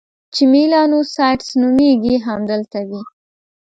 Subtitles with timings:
[0.33, 3.01] چې میلانوسایټس نومیږي، همدلته وي.